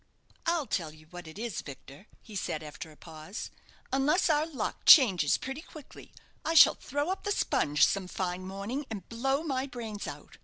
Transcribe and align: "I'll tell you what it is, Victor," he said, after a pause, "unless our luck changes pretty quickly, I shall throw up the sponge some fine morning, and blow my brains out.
"I'll 0.47 0.65
tell 0.65 0.91
you 0.91 1.05
what 1.11 1.27
it 1.27 1.37
is, 1.37 1.61
Victor," 1.61 2.07
he 2.23 2.35
said, 2.35 2.63
after 2.63 2.89
a 2.91 2.97
pause, 2.97 3.51
"unless 3.93 4.31
our 4.31 4.47
luck 4.47 4.83
changes 4.87 5.37
pretty 5.37 5.61
quickly, 5.61 6.11
I 6.43 6.55
shall 6.55 6.73
throw 6.73 7.11
up 7.11 7.23
the 7.23 7.31
sponge 7.31 7.85
some 7.85 8.07
fine 8.07 8.43
morning, 8.47 8.87
and 8.89 9.07
blow 9.09 9.43
my 9.43 9.67
brains 9.67 10.07
out. 10.07 10.37